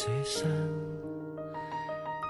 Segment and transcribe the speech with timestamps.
[0.00, 0.48] 舍身，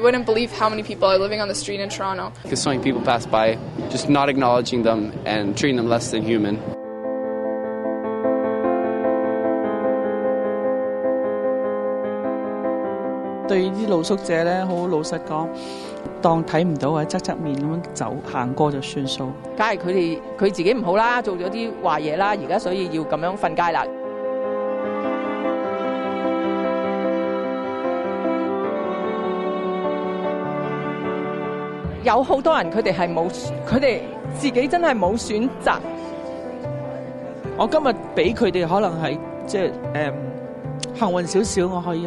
[0.02, 2.32] wouldn't believe how many people are living on the street in Toronto.
[2.42, 3.54] Because so many people pass by,
[3.91, 6.58] just not acknowledging them and treating them less than human.
[13.51, 15.48] 對啲露宿者咧，好老實講，
[16.23, 19.33] 當睇唔到或者側側面咁樣走行過就算數。
[19.56, 23.84] 梗系佢哋佢自己唔好啦，做咗啲壞嘢啦，而家所以要咁樣瞓街啦。
[32.05, 33.28] 有好多人佢哋係冇，
[33.69, 33.98] 佢哋
[34.39, 35.78] 自己真係冇選擇。
[37.56, 40.12] 我今日俾佢哋可能係即系诶
[40.95, 42.06] 幸運少少，我可以。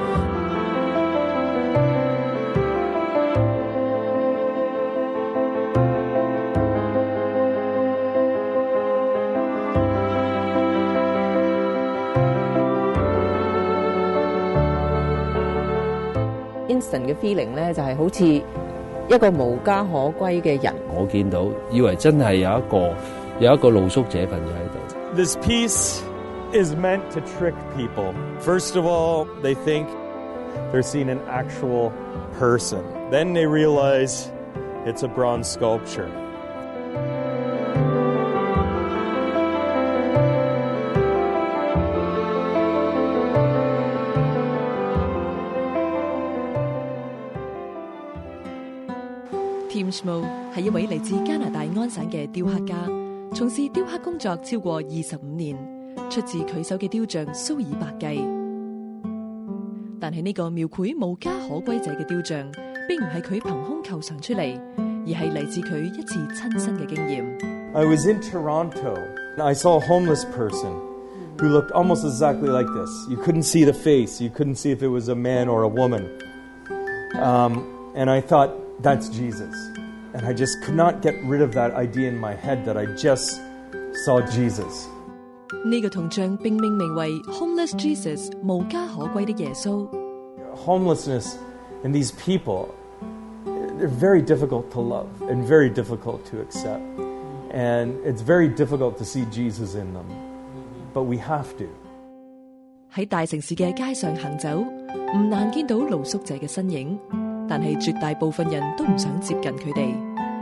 [17.01, 17.51] 人嘅 feeling
[25.41, 26.03] piece
[26.53, 28.13] is meant to trick people.
[28.39, 29.87] First of all, they think
[30.71, 31.91] they're seeing an actual
[32.39, 32.81] person.
[33.09, 34.31] Then they realize
[34.85, 36.09] it's a bronze sculpture.
[50.05, 50.23] Mo
[50.55, 52.75] 系一位嚟自加拿大安省嘅雕刻家，
[53.35, 55.55] 从事雕刻工作超过二十五年。
[56.09, 58.23] 出自佢手嘅雕像数以百计，
[59.99, 62.49] 但系呢个描绘无家可归者嘅雕像，
[62.87, 67.25] 并唔系佢凭空构想出嚟，而系嚟自佢一次亲身嘅经验。
[67.73, 68.95] I was in Toronto.
[69.37, 70.73] I saw a homeless person
[71.37, 72.89] who looked almost exactly like this.
[73.09, 74.21] You couldn't see the face.
[74.23, 76.07] You couldn't see if it was a man or a woman.
[77.21, 77.65] Um,
[77.95, 78.60] and I thought.
[78.81, 79.53] That's Jesus.
[80.13, 82.85] And I just could not get rid of that idea in my head that I
[83.03, 83.39] just
[84.05, 84.87] saw Jesus.
[85.65, 89.87] 呢個銅像並命名為 Homeless Jesus，無家可歸的耶穌。
[90.65, 91.35] Homelessness
[91.83, 92.69] and these people,
[93.77, 96.81] they're very difficult to love and very difficult to accept.
[97.53, 100.05] And it's very difficult to see Jesus in them.
[100.93, 101.65] But we have to.
[102.93, 104.59] 喺大城市嘅街上行走，
[105.15, 106.99] 唔難見到露宿者嘅身影。
[107.47, 109.93] 但係絕大部分人都唔想接近佢哋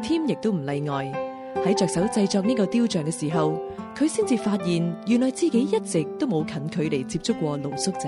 [0.02, 1.12] ，Tim 亦都唔例外。
[1.66, 3.60] 喺着手製作呢個雕像嘅時候，
[3.96, 8.08] 佢先至發現原來自己一直都冇近距離接觸過露宿者。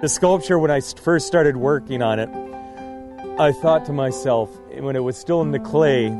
[0.00, 2.28] The sculpture when I first started working on it,
[3.36, 6.10] I thought to myself when it was still in the clay,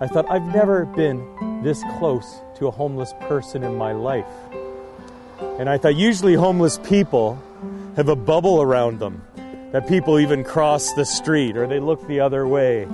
[0.00, 1.20] I thought I've never been
[1.64, 4.26] this close to a homeless person in my life.
[5.58, 7.38] And I thought usually homeless people
[7.96, 9.22] have a bubble around them
[9.74, 12.84] that people even cross the street or they look the other way.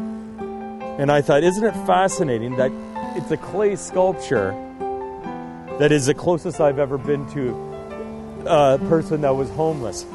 [0.98, 2.70] And I thought, isn't it fascinating that
[3.16, 4.56] it's a clay sculpture
[5.78, 7.42] that is the closest I've ever been to
[8.46, 10.06] a person that was homeless.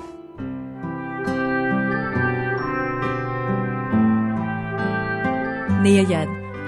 [5.83, 6.13] 呢一日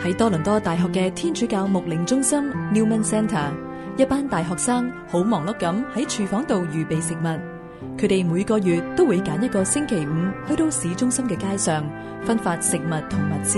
[0.03, 2.39] 喺多倫多大學嘅天主教牧靈中心
[2.71, 3.49] Newman Centre，
[3.97, 7.56] 一班大學生好忙碌咁喺廚房度預備食物。
[7.97, 11.83] 佢哋每个月都会拣一个星期五去到市中心嘅街上
[12.23, 13.57] 分发食物同物资。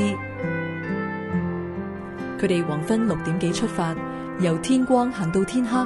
[2.40, 3.94] 佢哋黄昏六点几出发，
[4.40, 5.78] 由天光行到天黑，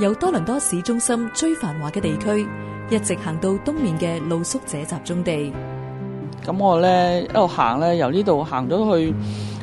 [0.00, 2.46] 由多伦多市中心最繁华嘅地区，
[2.90, 5.50] 一直行到东面嘅露宿者集中地。
[6.44, 9.14] 咁我咧一路行咧，由呢度行咗去，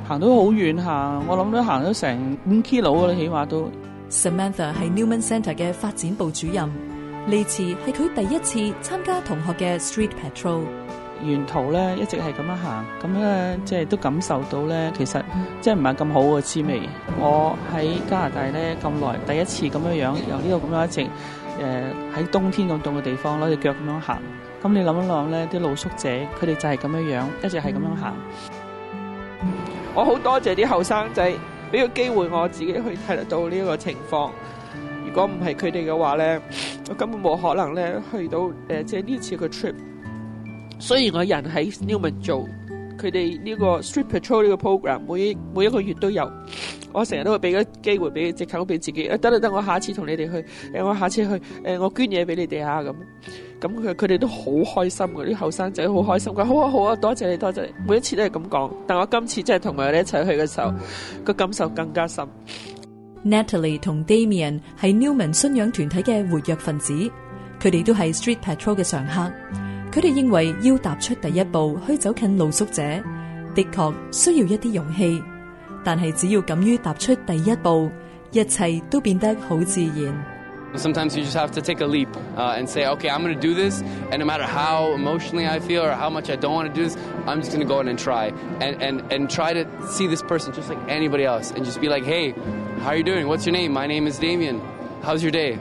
[0.07, 3.69] 行到好远下，我谂都行咗成五 k i l o 起码都。
[4.09, 6.90] Samantha 系 Newman Centre 嘅发展部主任。
[7.27, 10.63] 呢次系佢第一次参加同学嘅 Street Patrol，
[11.23, 15.23] 沿途咧一直系咁样行，咁咧即系都感受到咧，其实
[15.61, 16.81] 即系唔系咁好嘅滋味。
[17.19, 21.01] 我喺加拿大咧咁耐，第一次咁样样由呢度咁样一直
[21.59, 21.83] 诶
[22.15, 24.17] 喺冬天咁冻嘅地方攞只脚咁样行。
[24.63, 28.15] 咁你谂一谂咧，啲露宿者佢哋就系咁样样，一直系咁样行。
[29.93, 31.31] 我好多谢啲后生仔
[31.69, 34.31] 俾个机会我自己去睇得到呢个情况。
[35.05, 36.41] 如果唔系佢哋嘅话咧。
[36.95, 39.75] 根本冇可能咧去到，诶，即系呢次嘅 trip。
[40.79, 42.45] 虽然我人喺 Newman 做，
[42.97, 46.29] 佢哋呢个 Street Patrol 呢个 program，每每一个月都有，
[46.91, 52.91] 我成日都会俾个机会俾借口俾自己，等等等，我下次同你哋去，诶，我下次去，诶，我捐嘢俾你哋下，咁，
[53.61, 58.71] 咁佢佢哋都好开心嘅，啲后生仔好开心，讲好啊好啊，多谢你多谢，每一次都系咁讲。
[58.87, 60.73] 但我今次真系同埋你一齐去嘅时候，
[61.23, 62.27] 个感受更加深。
[63.23, 66.93] Natalie 同 Damian 系 Newman 信仰团体嘅活跃分子，
[67.61, 69.31] 佢哋都系 Street Patrol 嘅常客。
[69.91, 72.81] 佢哋认为要踏出第一步去走近露宿者，
[73.53, 73.81] 的确
[74.11, 75.21] 需要一啲勇气。
[75.83, 77.91] 但系只要敢于踏出第一步，
[78.31, 80.25] 一切都变得好自然。
[80.73, 82.07] Sometimes you just have to take a leap
[82.37, 83.83] and say, okay, I'm going to do this.
[84.09, 86.85] And no matter how emotionally I feel or how much I don't want to do
[86.87, 86.95] this,
[87.27, 88.31] I'm just going to go in and try
[88.61, 91.89] and and and try to see this person just like anybody else and just be
[91.89, 92.33] like, hey.
[92.81, 93.27] How are you doing?
[93.27, 93.73] What's your name?
[93.73, 94.59] My name is Damien.
[95.03, 95.59] How's your day?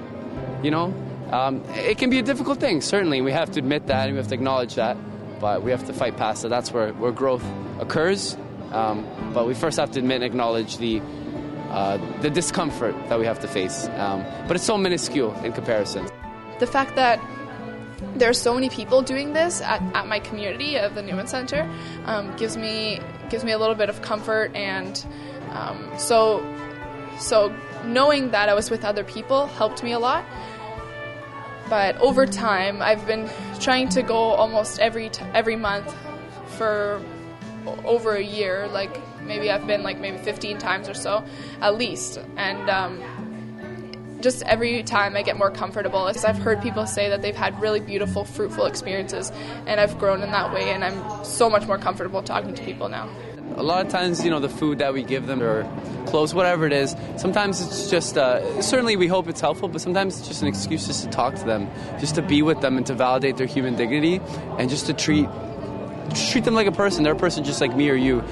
[0.62, 0.84] You know,
[1.30, 3.20] um, it can be a difficult thing, certainly.
[3.20, 4.96] We have to admit that and we have to acknowledge that,
[5.38, 6.48] but we have to fight past it.
[6.48, 7.44] That's where, where growth
[7.78, 8.38] occurs.
[8.72, 11.02] Um, but we first have to admit and acknowledge the,
[11.68, 13.86] uh, the discomfort that we have to face.
[13.96, 16.08] Um, but it's so minuscule in comparison.
[16.58, 17.20] The fact that
[18.16, 21.70] there are so many people doing this at, at my community of the Newman Center
[22.06, 25.04] um, gives me gives me a little bit of comfort and
[25.50, 26.42] um, so
[27.20, 30.24] so knowing that I was with other people helped me a lot.
[31.68, 33.30] But over time, I've been
[33.60, 35.94] trying to go almost every t- every month
[36.56, 37.00] for
[37.84, 38.66] over a year.
[38.68, 41.24] Like maybe I've been like maybe 15 times or so,
[41.60, 42.18] at least.
[42.36, 46.06] And um, just every time I get more comfortable.
[46.06, 49.30] Because I've heard people say that they've had really beautiful, fruitful experiences,
[49.66, 50.70] and I've grown in that way.
[50.70, 53.08] And I'm so much more comfortable talking to people now.
[53.56, 55.66] A lot of times, you know, the food that we give them or
[56.06, 60.18] clothes, whatever it is, sometimes it's just, uh, certainly we hope it's helpful, but sometimes
[60.18, 61.68] it's just an excuse just to talk to them,
[61.98, 64.20] just to be with them and to validate their human dignity
[64.58, 65.28] and just to treat,
[66.30, 67.02] treat them like a person.
[67.02, 68.22] They're a person just like me or you.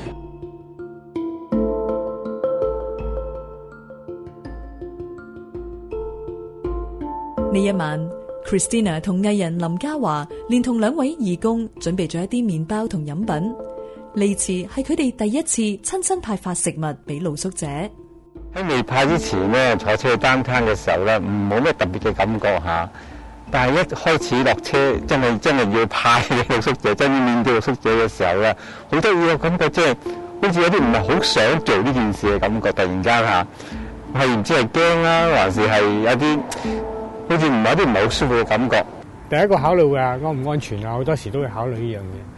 [7.50, 7.98] 呢一晚
[8.46, 13.67] ，Christina 同藝人林嘉華連同兩位義工準備咗一啲麵包同飲品。
[14.20, 17.66] 呢次系佢哋第一次亲身派发食物俾露宿者。
[18.54, 22.88] 喺未派之前咧，坐车单摊嘅时候咧，唔冇咩特别嘅感觉吓。
[23.50, 28.54] 但系一开始落车，真系真系要派露宿者，真面对露宿者嘅时候咧，
[28.90, 29.96] 好多呢个感觉，即系
[30.42, 32.72] 好似有啲唔系好想做呢件事嘅感觉。
[32.72, 33.42] 突然间吓，
[34.20, 36.38] 系唔知系惊啦，还是系有啲
[37.30, 38.86] 好似唔系一啲唔系好舒服嘅感觉。
[39.30, 42.37] 第一个考虑啊，安唔安全啊，好多时都会考虑呢样嘢。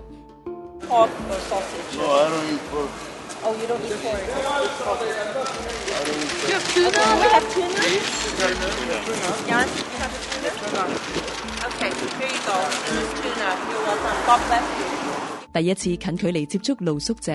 [15.53, 17.31] 第一次近距離接觸露宿者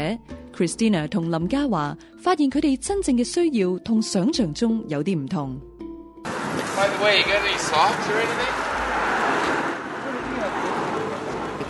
[0.54, 5.60] ，Christina 同林嘉華發現佢哋真正嘅需要同想像中有啲唔同。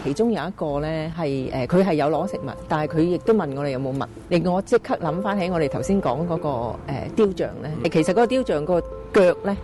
[0.07, 4.09] 其中有一個咧係誒，佢係有攞食物，但係佢亦都問我哋有冇物。
[4.29, 6.75] 令我即刻諗翻起我哋頭先講嗰個
[7.17, 8.81] 雕像咧，其實嗰個雕像個
[9.13, 9.57] 腳咧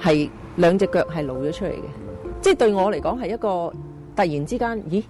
[0.00, 1.82] 係兩隻腳係露咗出嚟嘅。
[2.40, 3.74] 即係對我嚟講係一個
[4.16, 5.04] 突然之間，咦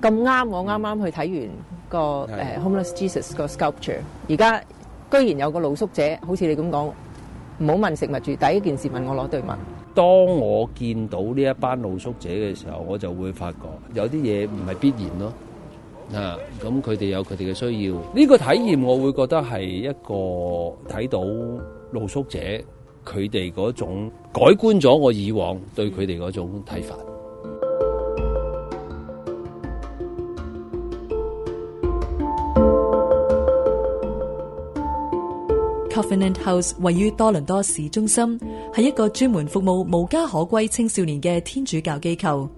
[0.00, 1.50] 咁啱我啱啱去睇完
[1.88, 3.98] 個誒 h o m e l e s s Jesus 個 sculpture，
[4.30, 4.58] 而家
[5.10, 6.84] 居然有個露宿者，好似你咁講，
[7.58, 9.44] 唔好問食物，住第一件事問我攞對物。」
[9.98, 13.56] 當我見到呢一班露宿者嘅時候，我就會發覺
[13.94, 15.32] 有啲嘢唔係必然咯。
[16.16, 21.20] 啊，咁佢哋有佢哋嘅需要，呢個體驗我會覺得係一個睇到
[21.90, 22.38] 露宿者
[23.04, 26.94] 佢哋嗰種改觀咗我以往對佢哋嗰種睇法。
[36.02, 38.40] c o n e i a e n t House 位于多伦多市中心，
[38.74, 42.48] 系一个专门服务无家可归青少年嘅天主教机构。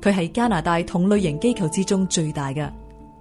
[0.00, 2.70] 佢系加拿大同类型机构之中最大嘅。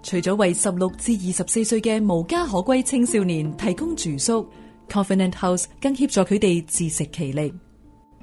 [0.04, 4.48] 除咗为十六至二十四岁嘅无家可归青少年提供住宿
[4.90, 7.54] c o n e i a e n t House 更协助佢哋自食其力。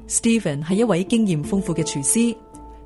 [0.08, 2.20] Stephen 系一位经验丰富嘅厨师，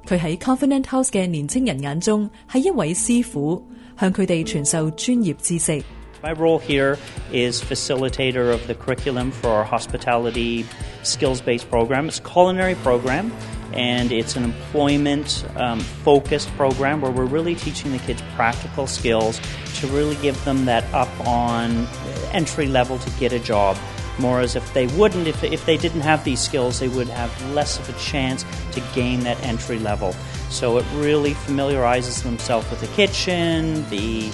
[0.07, 3.63] 佢喺 c o n e i a e n t House 嘅年青人眼中系一位师傅，
[4.01, 5.81] 向佢哋传授专业知识。
[6.23, 6.99] My role here
[7.33, 10.67] is facilitator of the curriculum for our hospitality
[11.05, 12.09] skills based program.
[12.09, 13.33] It's a culinary program
[13.73, 19.41] and it's an employment um, focused program where we're really teaching the kids practical skills
[19.77, 21.87] to really give them that up on
[22.33, 23.77] entry level to get a job
[24.19, 27.53] more as if they wouldn't, if, if they didn't have these skills, they would have
[27.53, 30.13] less of a chance to gain that entry level.
[30.51, 34.29] So it really familiarizes themselves with the kitchen, the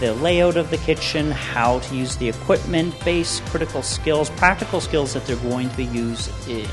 [0.00, 5.14] the layout of the kitchen, how to use the equipment, base critical skills, practical skills
[5.14, 6.66] that they're going to be used in,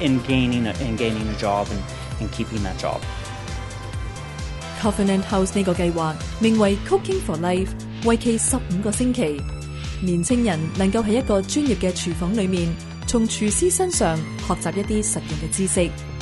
[0.00, 1.82] in gaining a, in gaining a job and,
[2.20, 3.00] and keeping that job。
[4.78, 7.68] Covenant House 呢個計劃名為 Cooking for Life，
[8.04, 9.40] 为期十五个星期，
[10.02, 12.68] 年青人能够喺一个专业嘅厨房里面，
[13.06, 16.15] 从厨师身上学习一啲实用嘅知识。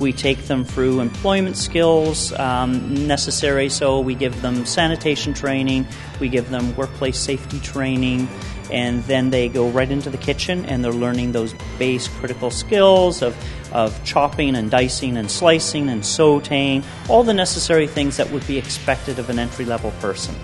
[0.00, 5.88] we take them through employment skills um, necessary, so we give them sanitation training,
[6.20, 8.28] we give them workplace safety training,
[8.70, 13.22] and then they go right into the kitchen and they're learning those base critical skills
[13.22, 13.36] of,
[13.72, 18.56] of chopping and dicing and slicing and sauteing, all the necessary things that would be
[18.56, 20.34] expected of an entry level person.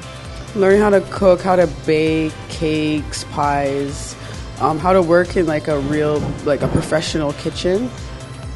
[0.57, 4.17] Learn how to cook, how to bake cakes, pies.
[4.61, 7.91] Um, how to work in like a real like a professional kitchen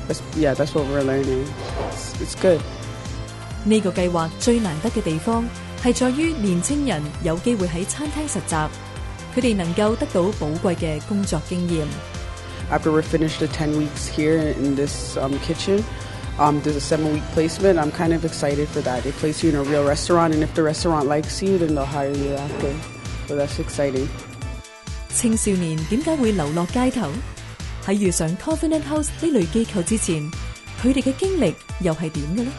[0.09, 1.45] that's, yeah, that's what we're learning.
[1.93, 2.61] It's, it's good.
[3.65, 5.45] 呢個計劃最難得嘅地方
[5.83, 8.67] 係在於年青人有機會喺餐廳實習，
[9.37, 11.85] 佢哋能夠得到寶貴嘅工作經驗。
[12.73, 15.85] After we're finished the ten weeks here in this um, kitchen.
[16.41, 17.81] Um, there's a seven week placement.
[17.81, 19.03] I'm kind of excited for that.
[19.03, 21.85] They place you in a real restaurant, and if the restaurant likes you, then they'll
[21.85, 22.73] hire you after.
[23.27, 24.07] So that's exciting.
[25.11, 27.09] 青少年點解會流落街頭？
[27.88, 30.16] 喺遇上 Covent House 呢类机构之前，
[30.83, 32.52] 佢哋嘅经历又系点嘅呢？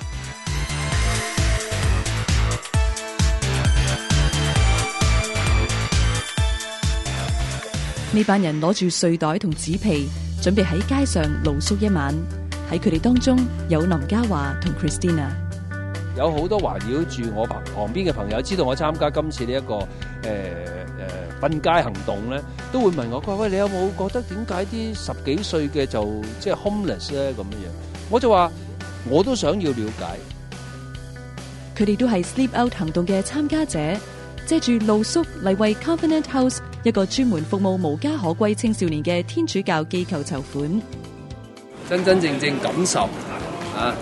[8.12, 10.10] 呢班人攞住睡袋同纸皮，
[10.42, 12.12] 准备喺街上露宿一晚。
[12.72, 13.38] 喺佢哋当中
[13.70, 15.30] 有林嘉华同 Christina。
[16.18, 19.88] 有好多环绕住我旁旁边嘅朋友知道我参加今次呢一个
[20.24, 20.79] 诶。
[21.40, 22.42] 瞓街行動咧，
[22.72, 26.04] 都會問我：，佢喂，你有冇覺得點解啲十幾歲嘅就
[26.40, 27.72] 即系 homeless 咧咁樣？
[28.10, 28.52] 我就話
[29.10, 30.20] 我都想要了解。
[31.78, 33.80] 佢哋都係 sleepout 行動嘅參加者，
[34.46, 40.82] 借住露宿嚟為 Confident House 一個專門服務無家可歸青少年嘅天主教機構籌款。
[41.90, 43.04] 真真正正感受
[43.76, 43.96] 啊！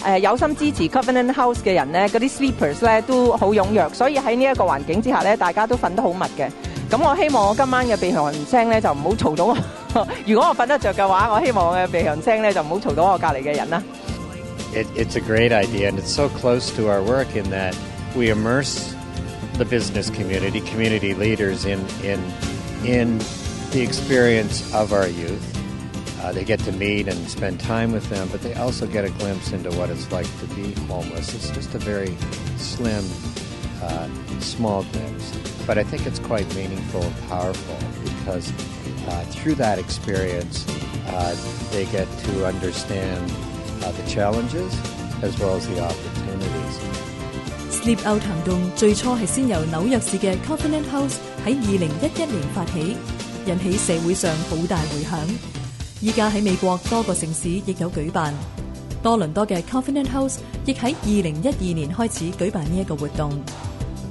[0.03, 6.49] 誒有心支持 Covenant House 嘅人咧，嗰啲 Sleepers 咧都好踴躍，所以喺呢一個環境之下咧，大家都瞓得好密嘅。
[6.89, 9.57] 咁我希望我今晚嘅鼻鼾聲咧就唔好吵到我。
[10.25, 13.81] 如果我瞓得着嘅話，我希望我嘅鼻鼾聲咧就唔好吵到我隔離嘅人啦。
[14.73, 17.75] It's a great idea and it's so close to our work in that
[18.15, 18.93] we immerse
[19.57, 22.23] the business community, community leaders in in
[22.85, 23.19] in
[23.71, 25.47] the experience of our youth.
[26.21, 29.09] Uh, they get to meet and spend time with them, but they also get a
[29.11, 31.33] glimpse into what it's like to be homeless.
[31.33, 32.15] It's just a very
[32.57, 33.03] slim,
[33.81, 34.07] uh,
[34.39, 35.31] small glimpse,
[35.65, 38.51] but I think it's quite meaningful and powerful because
[39.07, 40.65] uh, through that experience,
[41.07, 41.35] uh,
[41.71, 43.31] they get to understand
[43.83, 44.75] uh, the challenges
[45.23, 46.77] as well as the opportunities.
[47.73, 48.21] Sleep Out
[50.41, 51.19] Covenant House
[53.45, 55.19] 引起社会上好大回响。
[55.99, 58.33] 依家喺美国多个城市亦有举办。
[59.01, 63.31] 多伦多嘅 Covenant House 亦喺二零一二年開始舉辦呢一個活動。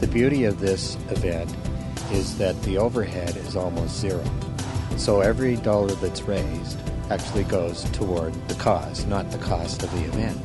[0.01, 1.49] The beauty of this event
[2.13, 4.23] is that the overhead is almost zero,
[4.97, 6.79] so every dollar that's raised
[7.11, 10.39] actually goes toward the cause, not the cost of the event.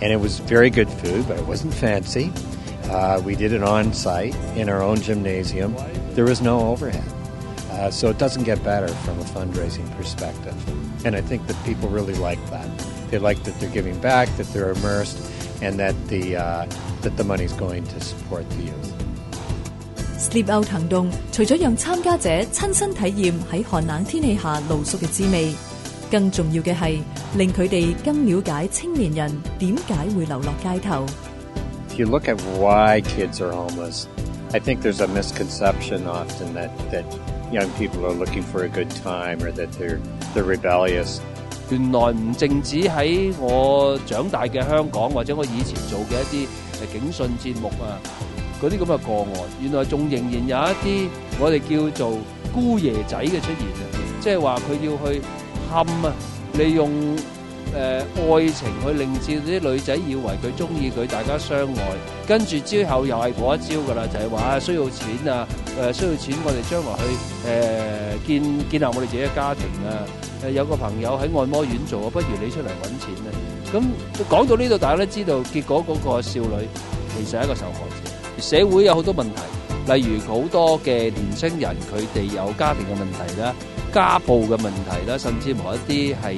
[0.03, 2.33] and it was very good food, but it wasn't fancy.
[2.91, 5.77] Uh, we did it on site in our own gymnasium.
[6.15, 7.05] There was no overhead.
[7.71, 10.55] Uh, so it doesn't get better from a fundraising perspective.
[11.07, 12.67] And I think that people really like that.
[13.11, 15.19] They like that they're giving back, that they're immersed,
[15.63, 16.67] and that the, uh,
[17.03, 18.91] that the money's going to support the youth.
[20.19, 20.67] Sleep Out
[26.11, 27.01] 更重要嘅系
[27.39, 31.07] 令佢哋更了解青年人点解会流落街头。
[31.97, 32.67] 原来唔
[42.39, 46.49] 淨止喺我長大嘅香港，或者我以前做嘅一啲
[46.93, 47.95] 警訊節目啊，
[48.61, 52.19] 嗰啲咁嘅個案，原來仲仍然有一啲我哋叫做
[52.53, 53.63] 姑爺仔嘅出現，
[54.21, 55.23] 即係話佢要去。
[55.71, 56.13] 堪啊！
[56.55, 56.91] 利用
[57.73, 61.95] 誒愛情去令至啲女仔以為佢中意佢，大家相愛，
[62.27, 65.47] 跟住之後又係嗰一招噶啦，就係話啊需要錢啊
[65.81, 69.89] 誒需要錢，我哋將來去誒建建立我哋自己嘅家庭啊！
[70.45, 73.29] 誒有個朋友喺按摩院做啊，不如你出嚟揾錢啊！
[73.71, 76.67] 咁講到呢度，大家都知道，結果嗰個少女
[77.17, 78.07] 其實係一個受害者。
[78.41, 83.55] 社會有好多問題，例如好多嘅年輕人佢哋有家庭嘅問題啦。
[83.93, 86.33] 家暴嘅問題啦，甚至乎一啲係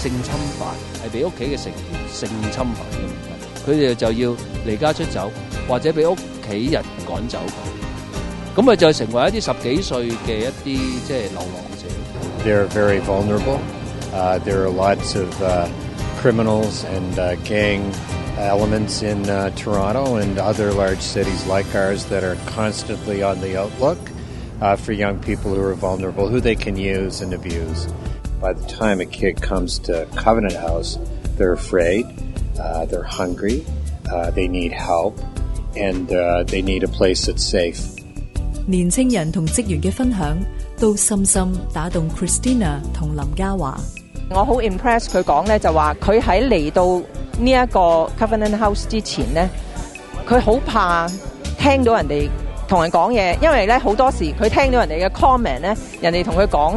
[0.00, 0.68] 誒性侵犯，
[1.06, 5.30] 係俾屋企嘅成員性侵犯嘅問題，佢哋就要離家出走，
[5.68, 7.38] 或者俾屋企人趕走。
[8.56, 11.88] 咁啊，就成為一啲十幾歲嘅一啲即係流浪者。
[12.44, 13.58] There are very vulnerable.
[14.44, 15.28] There are lots of
[16.22, 17.80] criminals and gang
[18.38, 19.24] elements in
[19.56, 23.98] Toronto and other large cities like ours that are constantly on the outlook.
[24.60, 27.86] uh, for young people who are vulnerable, who they can use and abuse.
[28.40, 30.98] By the time a kid comes to Covenant House,
[31.36, 32.06] they're afraid,
[32.60, 33.64] uh, they're hungry,
[34.10, 35.18] uh, they need help,
[35.76, 37.78] and uh, they need a place that's safe.
[38.66, 40.38] 年青人同職員嘅分享
[40.78, 42.78] 都深深打動 Christina
[44.62, 45.06] impress
[48.16, 48.86] Covenant House
[52.66, 56.74] 同人講嘢，因為咧好多時佢聽到人哋嘅 comment 咧，人哋同佢講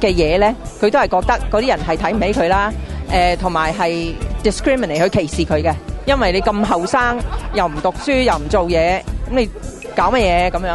[0.00, 2.72] 嘅嘢咧，佢都係覺得嗰啲人係睇唔起佢啦。
[3.12, 4.12] 誒，同埋係
[4.42, 5.72] discriminate 去歧視佢嘅，
[6.06, 7.18] 因為你咁後生，
[7.54, 9.50] 又唔讀書，又唔做嘢，咁你
[9.94, 10.74] 搞乜嘢咁樣？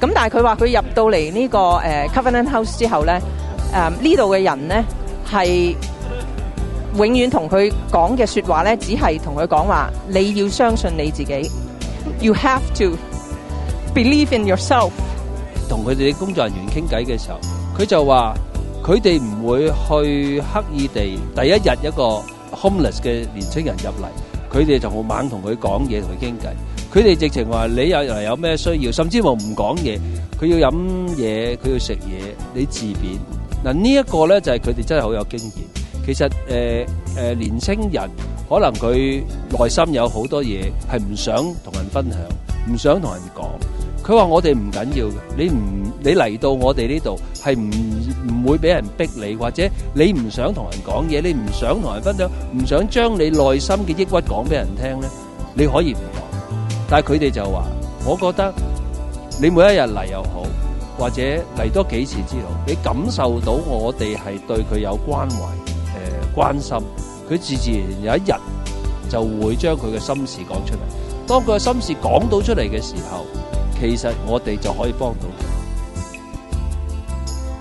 [0.00, 3.20] 咁但係佢話佢入到嚟呢個誒 covenant house 之後咧，
[3.72, 4.84] 诶呢度嘅人咧
[5.28, 5.74] 係
[6.96, 11.50] 永遠同佢講嘅说話咧，只係同佢講話，你要相信你自己。
[12.22, 12.86] you have to
[13.94, 14.90] believe in yourself。
[15.68, 17.38] 同佢哋啲工作人員傾偈嘅時候，
[17.76, 18.34] 佢就話：
[18.82, 22.22] 佢哋唔會去刻意地第一日一個
[22.54, 26.50] homeless 嘅年青人入嚟，佢哋就好猛同佢講嘢同佢傾偈。
[26.92, 28.92] 佢哋直情話：你有嚟有咩需要？
[28.92, 29.98] 甚至乎唔講嘢，
[30.40, 30.72] 佢要飲
[31.16, 33.18] 嘢，佢要食嘢，你自便。
[33.64, 35.52] 嗱呢一個咧就係佢哋真係好有經驗。
[36.06, 38.10] 其實誒誒年青人。
[38.48, 42.20] 可能佢内心有好多嘢，系唔想同人分享，
[42.72, 43.44] 唔想同人讲。
[44.04, 55.08] 佢话我哋唔紧要嘅，你唔你嚟到我哋呢度系唔唔会俾人逼你，或者你唔想同人讲嘢，你唔想同人分享，唔想将你内心嘅抑郁讲俾人听呢，
[55.54, 56.68] 你可以唔讲。
[56.88, 57.64] 但系佢哋就话，
[58.04, 58.54] 我觉得
[59.42, 60.44] 你每一日嚟又好，
[60.96, 61.20] 或者
[61.58, 65.36] 嚟多几次之后，你感受到我哋系对佢有关怀
[65.98, 66.76] 诶关心。
[67.28, 68.32] 佢自自然有一日
[69.10, 70.80] 就会将佢嘅心事讲出嚟。
[71.26, 73.26] 当佢嘅心事讲到出嚟嘅时候，
[73.80, 75.26] 其实我哋就可以帮到。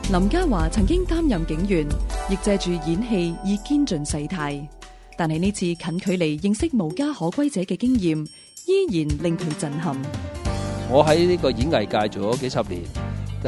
[0.04, 0.12] 佢。
[0.20, 1.86] 林家华曾经担任警员，
[2.30, 4.60] 亦借住演戏以兼尽世态。
[5.18, 8.16] 但系呢次近距离认识无家可归者嘅经验，
[8.68, 9.96] 依然令佢震撼。
[10.92, 12.82] 我喺呢个演艺界做咗几十年，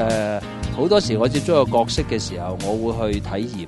[0.07, 0.41] 诶，
[0.75, 3.67] 好多时我接触个角色嘅时候，我会去体验。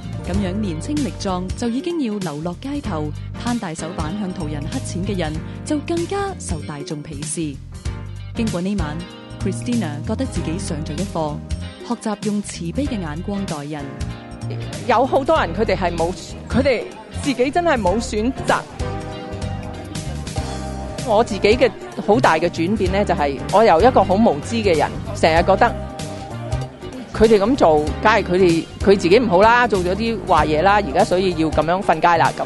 [0.27, 3.09] 咁样年青力壮就已经要流落街头
[3.43, 5.33] 摊大手板向途人乞钱嘅人，
[5.65, 7.55] 就更加受大众鄙视。
[8.35, 8.95] 经过呢晚
[9.41, 11.37] ，Christina 觉得自己上咗一课，
[11.87, 13.83] 学习用慈悲嘅眼光待人。
[14.87, 16.13] 有好多人佢哋系冇，
[16.47, 16.83] 佢哋
[17.23, 18.61] 自己真系冇选择。
[21.07, 21.71] 我自己嘅
[22.05, 25.90] 好大嘅转变咧，就系我由一个好无知嘅人，成日觉得。
[27.21, 32.43] 佢哋咁做，梗系佢哋佢自己唔好啦，做咗啲坏嘢啦，而家所以要咁样瞓街啦咁。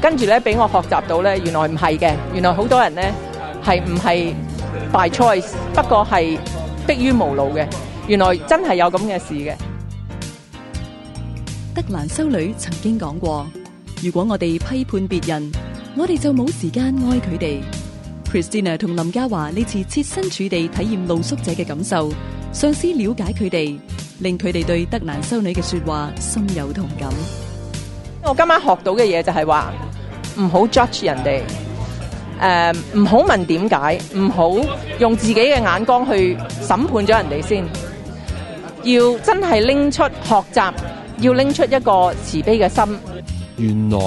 [0.00, 3.12] 跟住咧，俾我学习到咧，原来唔系嘅，原来好多人咧
[3.62, 4.34] 系唔系
[5.14, 6.38] choice，不过系
[6.86, 7.66] 迫于无路嘅。
[8.06, 9.52] 原来真系有咁嘅事嘅。
[11.74, 13.46] 德兰修女曾经讲过：，
[14.02, 15.52] 如果我哋批判别人，
[15.98, 17.60] 我哋就冇时间爱佢哋。
[18.32, 22.10] Christina 同林嘉华呢次切身处地体验露宿者嘅感受。
[22.52, 23.78] 上司了解佢哋，
[24.18, 27.08] 令佢哋对德兰修女嘅说话心有同感。
[28.22, 29.72] 我今晚学到嘅嘢就系话，
[30.38, 31.40] 唔好 judge 人哋，
[32.40, 34.50] 诶唔好问点解，唔好
[34.98, 37.64] 用自己嘅眼光去审判咗人哋先。
[38.82, 42.98] 要真系拎出学习，要拎出一个慈悲嘅心。
[43.56, 43.98] 原来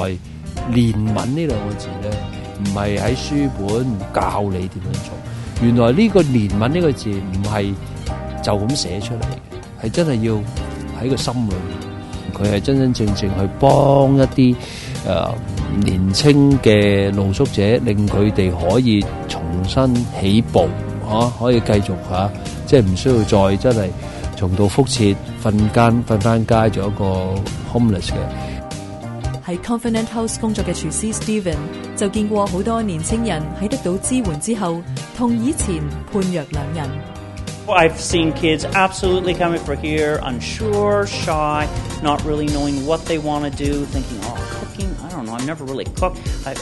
[0.71, 2.12] 怜悯呢两个字咧，
[2.62, 5.65] 唔系喺书本教你点样做。
[5.65, 7.73] 原来呢个怜悯呢个字唔系。
[8.45, 9.23] 就咁寫出嚟，
[9.81, 10.34] 係真係要
[11.01, 11.77] 喺個心裏面，
[12.31, 14.55] 佢係真真正正去幫一啲
[15.08, 15.34] 誒
[15.84, 20.67] 年青嘅露宿者，令佢哋可以重新起步，
[21.10, 22.29] 嚇可以繼續嚇，
[22.67, 23.89] 即系唔需要再真係
[24.36, 27.34] 重蹈覆辙，瞓間瞓翻街做一個
[27.73, 28.17] homeless 嘅。
[29.47, 31.55] 喺 Confident House 工作嘅廚師 Steven
[31.95, 34.84] 就見過好多年青人喺得到支援之後，
[35.17, 35.79] 同以前
[36.13, 37.14] 判若兩人。
[37.69, 41.67] I've seen kids absolutely coming for here, unsure, shy,
[42.04, 45.47] not really knowing what they want to do, thinking, oh, cooking, I don't know, I've
[45.47, 46.19] never really cooked.
[46.45, 46.56] I,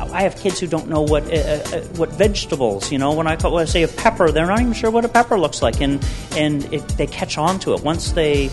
[0.00, 3.12] I have kids who don't know what uh, uh, uh what vegetables, you know.
[3.12, 5.62] When I, when I say a pepper, they're not even sure what a pepper looks
[5.62, 6.04] like, and
[6.36, 8.50] and it, they catch on to it once they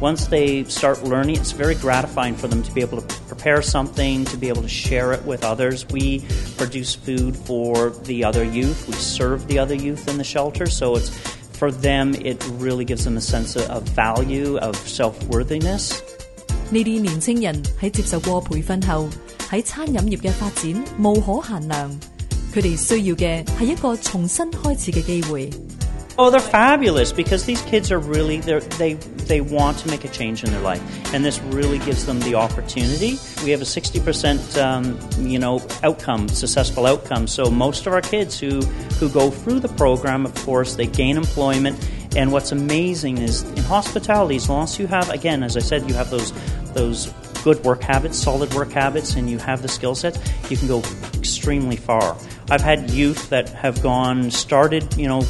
[0.00, 1.36] once they start learning.
[1.36, 4.68] It's very gratifying for them to be able to prepare something, to be able to
[4.68, 5.86] share it with others.
[5.86, 6.24] We
[6.56, 8.86] produce food for the other youth.
[8.88, 11.08] We serve the other youth in the shelter, so it's
[11.56, 16.02] for them, it really gives them a sense of value, of self-worthiness.
[16.70, 19.08] 呢啲年青人喺接受過培訓後，
[19.50, 21.90] 喺餐飲業嘅發展無可限量。
[22.52, 25.50] 佢哋需要嘅係一個重新開始嘅機會。
[26.20, 30.50] Oh, they're fabulous because these kids are really they they want to make a change in
[30.50, 30.82] their life,
[31.14, 33.20] and this really gives them the opportunity.
[33.44, 37.28] We have a sixty percent um, you know outcome successful outcome.
[37.28, 38.62] So most of our kids who
[38.98, 41.78] who go through the program, of course, they gain employment.
[42.16, 45.88] And what's amazing is in hospitality, as long as you have again, as I said,
[45.88, 46.32] you have those
[46.72, 50.18] those good work habits, solid work habits, and you have the skill sets,
[50.50, 50.80] you can go
[51.14, 52.16] extremely far.
[52.50, 55.22] I've had youth that have gone started you know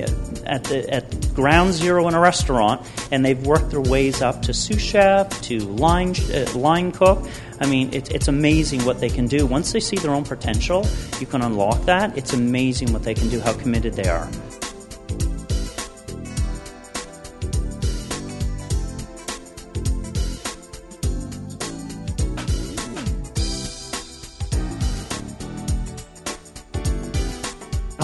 [0.00, 4.54] at, the, at ground zero in a restaurant, and they've worked their ways up to
[4.54, 7.26] sous chef, to line, uh, line cook.
[7.60, 9.46] I mean, it, it's amazing what they can do.
[9.46, 10.86] Once they see their own potential,
[11.20, 12.16] you can unlock that.
[12.16, 14.28] It's amazing what they can do, how committed they are.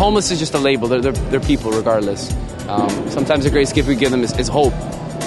[0.02, 0.88] homeless is just a label.
[0.88, 2.28] They're, they're, they're people regardless.
[2.66, 4.72] Um, sometimes the greatest gift we give them is, is hope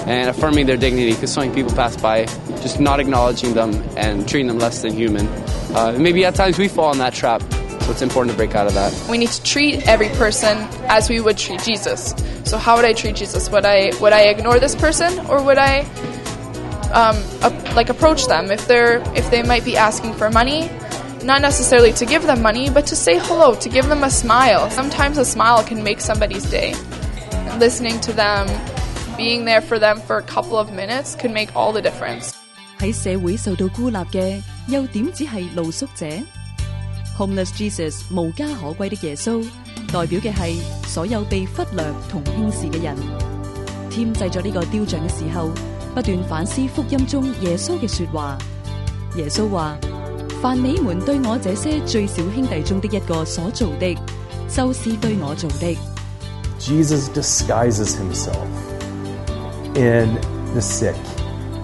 [0.05, 2.25] and affirming their dignity because so many people pass by
[2.61, 5.27] just not acknowledging them and treating them less than human.
[5.73, 8.67] Uh, maybe at times we fall in that trap, so it's important to break out
[8.67, 8.91] of that.
[9.09, 10.57] We need to treat every person
[10.89, 12.13] as we would treat Jesus.
[12.43, 13.49] So how would I treat Jesus?
[13.49, 15.79] Would I would I ignore this person or would I
[16.91, 17.15] um,
[17.75, 20.69] like approach them if they're if they might be asking for money?
[21.25, 24.69] not necessarily to give them money, but to say hello, to give them a smile.
[24.69, 26.73] Sometimes a smile can make somebody's day.
[27.57, 28.47] Listening to them,
[29.17, 32.31] being there for them for a couple of minutes can make all the difference.
[32.79, 33.15] Jesus
[50.45, 51.73] Jesus
[57.07, 58.47] disguises himself
[59.75, 60.13] in
[60.53, 60.95] the sick,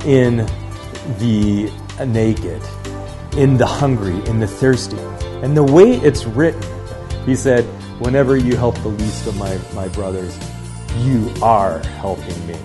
[0.03, 0.37] in
[1.19, 1.71] the
[2.07, 2.61] naked,
[3.37, 4.97] in the hungry, in the thirsty.
[5.43, 6.63] And the way it's written,
[7.27, 7.63] he said,
[7.99, 10.33] Whenever you help the least of my, my brothers,
[11.01, 12.55] you are helping me.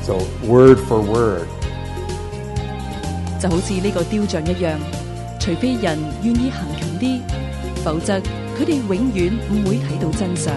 [0.00, 1.46] So, word for word.
[5.46, 7.20] 除非人愿意行近啲，
[7.84, 10.52] 否则佢哋永远唔会睇到真相。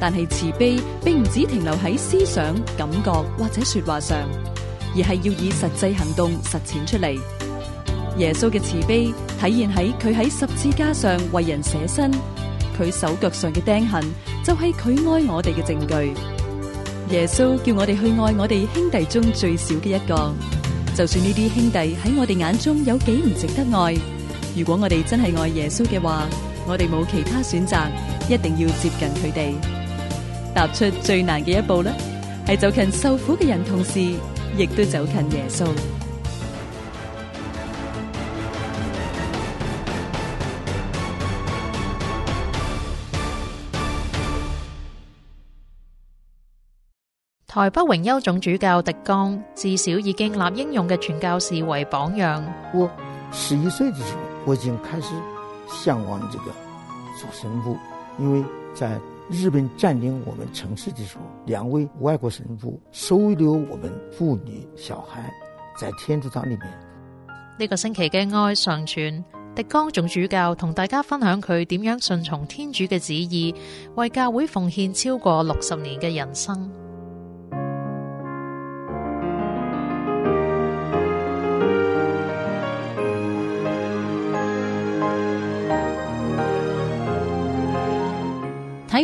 [0.00, 2.42] 但系慈悲并唔止停留喺思想、
[2.76, 4.16] 感觉或者说话上，
[4.96, 7.20] 而系要以实际行动实践出嚟。
[8.16, 12.10] 耶稣嘅慈悲体现喺佢喺十字架上为人舍身，
[12.78, 14.02] 佢手脚上嘅钉痕
[14.42, 16.14] 就系佢爱我哋嘅证据。
[17.14, 20.32] 耶稣叫我哋去爱我哋兄弟中最少嘅一个，
[20.96, 23.94] 就算呢啲兄弟喺我哋眼中有几唔值得爱，
[24.56, 26.26] 如果我哋真系爱耶稣嘅话，
[26.66, 27.76] 我哋冇其他选择，
[28.30, 29.79] 一定要接近佢哋。
[30.54, 31.92] 踏出最难嘅一步呢？
[32.46, 34.00] 系走近受苦嘅人，同时
[34.58, 35.66] 亦都走近耶稣。
[47.46, 52.44] 台北荣休总主教狄刚至少已经立英勇嘅传教士为榜样。
[53.32, 55.08] 十一岁嘅时候，我已经开始
[55.68, 56.46] 向往这个
[57.18, 57.76] 做神父，
[58.18, 58.98] 因为在。
[59.30, 65.30] 日本占领我们城市的时候，两位外国神父收留我们妇女小孩，
[65.78, 66.68] 在天主堂里面。
[67.56, 73.54] 呢个星期嘅爱上传，狄江总主教同大家分享佢点样顺从天主嘅旨意，
[73.94, 76.79] 为教会奉献超过六十年嘅人生。